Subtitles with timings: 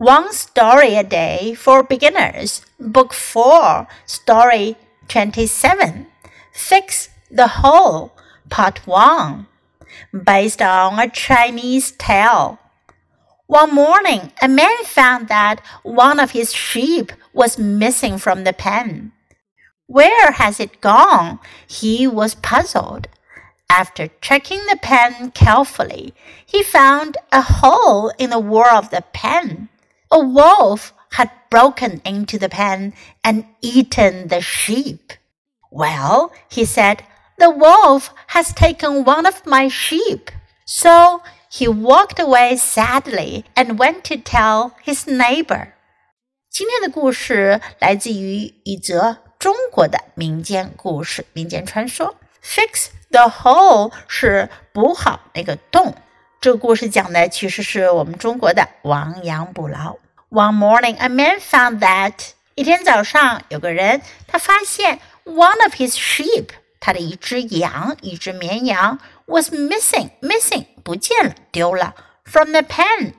[0.00, 4.76] One Story a Day for Beginners, Book 4, Story
[5.08, 6.06] 27.
[6.54, 8.10] Fix the Hole,
[8.48, 9.46] Part 1.
[10.24, 12.58] Based on a Chinese tale.
[13.46, 19.12] One morning, a man found that one of his sheep was missing from the pen.
[19.86, 21.40] Where has it gone?
[21.66, 23.06] He was puzzled.
[23.68, 26.14] After checking the pen carefully,
[26.46, 29.68] he found a hole in the wall of the pen.
[30.11, 35.13] A wolf had broken into the pen and eaten the sheep.
[35.71, 37.03] Well, he said,
[37.37, 40.31] the wolf has taken one of my sheep.
[40.65, 45.73] So he walked away sadly and went to tell his neighbor.
[46.49, 52.15] 今天的故事来自于一则中国的民间故事、民间传说。
[52.41, 55.93] Fix the hole 是补好那个洞。
[56.40, 59.98] 这个故事讲的其实是我们中国的亡羊补牢。
[60.30, 62.14] One morning, a man found that
[62.54, 66.46] 一天早上有个人他发现 one of his sheep
[66.80, 73.12] 他的一只羊一只绵羊 was missing missing 不见了丢了 from the pen。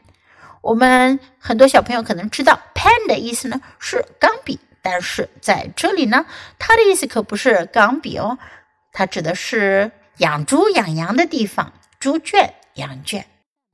[0.62, 6.26] 我们很多小朋友可能知道 pen 的意思呢是钢笔，但是在这里呢，
[6.58, 8.40] 它的意思可不是钢笔哦，
[8.92, 12.55] 它指的是养猪养羊的地方，猪圈。
[12.75, 13.27] 羊圈。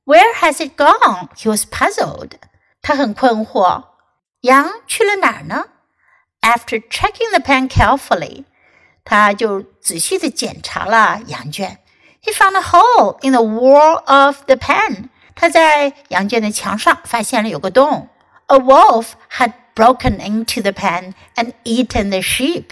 [0.05, 1.29] Where has it gone?
[1.35, 2.31] He was puzzled.
[2.81, 3.83] 他很困惑，
[4.41, 5.65] 羊去了哪儿呢？
[6.41, 8.43] After checking the pen carefully，
[9.05, 11.79] 他就仔细的检查了羊圈。
[12.21, 15.09] He found a hole in the wall of the pen。
[15.35, 18.09] 他在羊圈的墙上发现了有个洞。
[18.47, 22.65] A wolf had broken into the pen and eaten the sheep。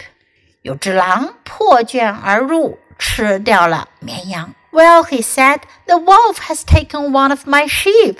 [0.62, 4.54] 有只狼破圈而入，吃掉了绵羊。
[4.76, 8.20] well, he said, the wolf has taken one of my sheep.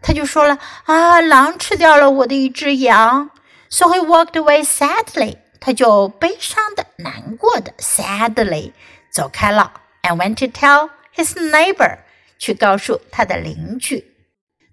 [0.00, 3.30] 他就说了啊，狼吃掉了我的一只羊。
[3.68, 5.38] So he walked away sadly.
[5.60, 8.72] 他就悲伤的、难过的，sadly
[9.10, 9.72] 走开了，
[10.02, 11.98] and went to tell his neighbor.
[12.38, 14.14] 去告诉他的邻居。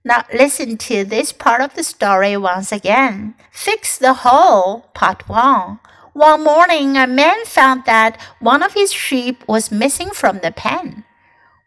[0.04, 3.34] Now listen to this part of the story once again.
[3.52, 5.80] Fix the hole, part one.
[6.14, 11.04] One morning, a man found that one of his sheep was missing from the pen.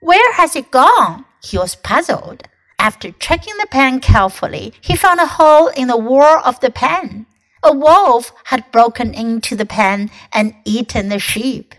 [0.03, 1.23] Where has it gone?
[1.41, 2.43] He was puzzled.
[2.77, 7.25] After checking the pen carefully, he found a hole in the wall of the pen.
[7.63, 11.73] A wolf had broken into the pen and eaten the sheep.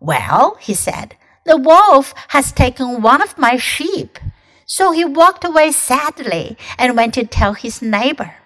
[0.00, 4.18] Well, he said, the wolf has taken one of my sheep.
[4.64, 8.36] So he walked away sadly and went to tell his neighbor.